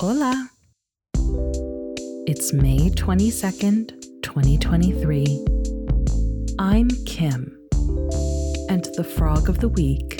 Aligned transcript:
Hola! 0.00 0.50
It's 2.26 2.52
May 2.52 2.90
22nd, 2.90 4.22
2023. 4.22 5.46
I'm 6.58 6.90
Kim, 7.06 7.56
and 8.68 8.84
the 8.96 9.04
frog 9.04 9.48
of 9.48 9.60
the 9.60 9.68
week 9.68 10.18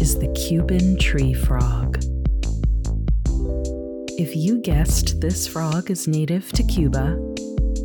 is 0.00 0.18
the 0.18 0.26
Cuban 0.34 0.98
tree 0.98 1.32
frog. 1.32 1.98
If 4.18 4.34
you 4.34 4.60
guessed 4.60 5.20
this 5.20 5.46
frog 5.46 5.88
is 5.88 6.08
native 6.08 6.50
to 6.52 6.64
Cuba, 6.64 7.16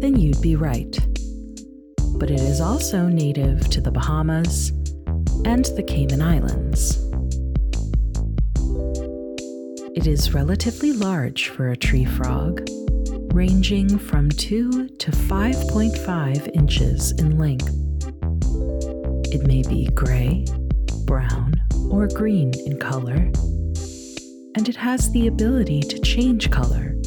then 0.02 0.16
you'd 0.18 0.42
be 0.42 0.56
right. 0.56 0.98
But 2.18 2.32
it 2.32 2.42
is 2.42 2.60
also 2.60 3.08
native 3.08 3.70
to 3.70 3.80
the 3.80 3.92
Bahamas 3.92 4.70
and 5.46 5.66
the 5.66 5.86
Cayman 5.88 6.24
Islands. 6.24 7.05
It 9.96 10.08
is 10.08 10.34
relatively 10.34 10.92
large 10.92 11.48
for 11.48 11.70
a 11.70 11.78
tree 11.78 12.04
frog, 12.04 12.68
ranging 13.34 13.98
from 13.98 14.28
2 14.28 14.90
to 14.90 15.12
5.5 15.12 16.50
inches 16.54 17.14
in 17.14 17.38
length. 17.38 17.70
It 19.34 19.48
may 19.48 19.62
be 19.62 19.88
gray, 19.94 20.46
brown, 21.06 21.54
or 21.90 22.10
green 22.10 22.52
in 22.66 22.78
color, 22.78 23.32
and 24.56 24.68
it 24.68 24.76
has 24.76 25.10
the 25.12 25.28
ability 25.28 25.80
to 25.80 25.98
change 26.00 26.52
color 26.52 26.98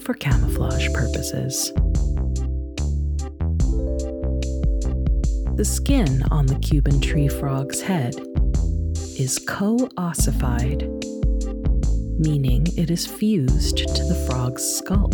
for 0.00 0.14
camouflage 0.14 0.88
purposes. 0.94 1.72
The 5.56 5.64
skin 5.64 6.22
on 6.30 6.46
the 6.46 6.60
Cuban 6.62 7.00
tree 7.00 7.26
frog's 7.26 7.80
head 7.80 8.14
is 9.18 9.40
coossified, 9.40 10.97
meaning 12.18 12.66
it 12.76 12.90
is 12.90 13.06
fused 13.06 13.78
to 13.78 14.04
the 14.04 14.26
frog's 14.28 14.62
skull. 14.62 15.08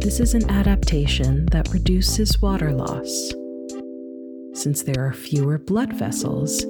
This 0.00 0.20
is 0.20 0.34
an 0.34 0.50
adaptation 0.50 1.46
that 1.46 1.68
reduces 1.72 2.40
water 2.42 2.72
loss, 2.72 3.32
since 4.54 4.82
there 4.82 5.06
are 5.06 5.12
fewer 5.12 5.58
blood 5.58 5.92
vessels 5.92 6.62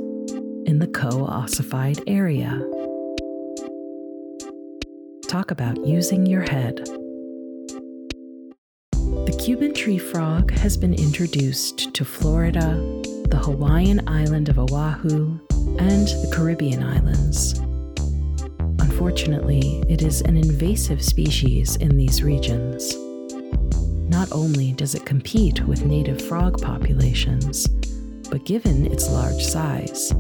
in 0.67 0.79
the 0.79 0.89
coossified 0.89 2.03
area. 2.07 2.65
Talk 5.29 5.51
about 5.51 5.87
using 5.87 6.27
your 6.27 6.43
head. 6.43 6.85
The 8.93 9.37
Cuban 9.41 9.75
tree 9.75 9.99
frog 9.99 10.51
has 10.53 10.77
been 10.77 10.95
introduced 10.95 11.95
to 11.95 12.05
Florida, 12.05 12.75
the 13.29 13.41
Hawaiian 13.43 14.09
island 14.09 14.49
of 14.49 14.59
Oahu, 14.59 15.39
and 15.79 16.09
the 16.09 16.31
Caribbean 16.33 16.83
islands. 16.83 17.61
Unfortunately, 19.01 19.83
it 19.89 20.03
is 20.03 20.21
an 20.21 20.37
invasive 20.37 21.03
species 21.03 21.77
in 21.77 21.97
these 21.97 22.23
regions. 22.23 22.95
Not 24.11 24.31
only 24.31 24.75
does 24.75 24.95
it 24.95 25.07
compete 25.07 25.67
with 25.67 25.87
native 25.87 26.21
frog 26.21 26.61
populations, 26.61 27.67
but 28.29 28.45
given 28.45 28.85
its 28.85 29.09
large 29.09 29.43
size, 29.43 30.13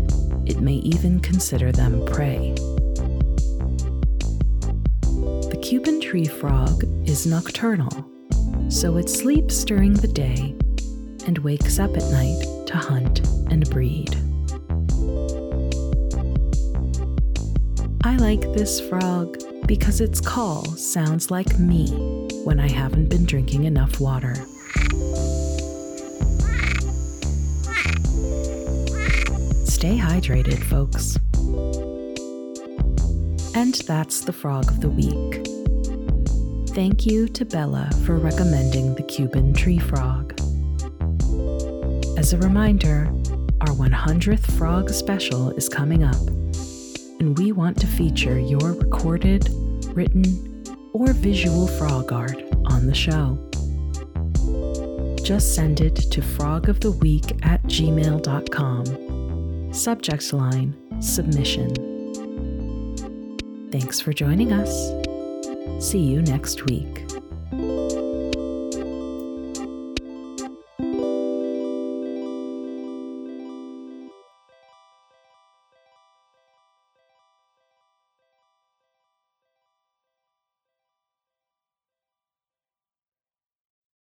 it 0.46 0.60
may 0.60 0.76
even 0.76 1.20
consider 1.20 1.70
them 1.70 2.06
prey. 2.06 2.54
The 5.50 5.60
Cuban 5.60 6.00
tree 6.00 6.24
frog 6.24 6.82
is 7.06 7.26
nocturnal 7.26 8.10
so 8.70 8.96
it 8.96 9.10
sleeps 9.10 9.62
during 9.62 9.92
the 9.92 10.08
day 10.08 10.56
and 11.26 11.36
wakes 11.40 11.78
up 11.78 11.94
at 11.98 12.10
night 12.10 12.66
to 12.68 12.78
hunt 12.78 13.20
and 13.50 13.68
breed. 13.68 14.16
I 18.02 18.16
like 18.16 18.40
this 18.54 18.80
frog 18.80 19.38
because 19.66 20.00
its 20.00 20.22
call 20.22 20.64
sounds 20.64 21.30
like 21.30 21.58
me 21.58 21.86
when 22.44 22.58
I 22.58 22.68
haven't 22.68 23.10
been 23.10 23.26
drinking 23.26 23.64
enough 23.64 24.00
water. 24.00 24.34
Stay 29.66 29.98
hydrated, 29.98 30.62
folks. 30.64 31.18
And 33.54 33.74
that's 33.86 34.22
the 34.22 34.32
frog 34.32 34.70
of 34.70 34.80
the 34.80 34.88
week. 34.88 35.46
Thank 36.74 37.04
you 37.04 37.28
to 37.28 37.44
Bella 37.44 37.90
for 38.06 38.16
recommending 38.16 38.94
the 38.94 39.02
Cuban 39.02 39.52
tree 39.52 39.78
frog. 39.78 40.40
As 42.16 42.32
a 42.32 42.38
reminder, 42.38 43.06
our 43.60 43.74
100th 43.74 44.50
Frog 44.56 44.88
special 44.90 45.50
is 45.50 45.68
coming 45.68 46.02
up, 46.02 46.16
and 47.20 47.38
we 47.38 47.52
want 47.52 47.78
to 47.80 47.86
feature 47.86 48.38
your 48.38 48.72
recorded, 48.72 49.48
written, 49.94 50.64
or 50.92 51.12
visual 51.12 51.68
frog 51.68 52.12
art 52.12 52.42
on 52.66 52.86
the 52.86 52.94
show. 52.94 53.38
Just 55.22 55.54
send 55.54 55.80
it 55.80 55.94
to 55.96 56.20
frogoftheweek 56.20 57.46
at 57.46 57.62
gmail.com. 57.64 58.86
Subject 59.72 60.32
line 60.32 60.74
Submission. 61.00 61.72
Thanks 63.70 64.00
for 64.00 64.12
joining 64.12 64.52
us. 64.52 64.92
See 65.78 66.00
you 66.00 66.22
next 66.22 66.64
week. 66.64 67.06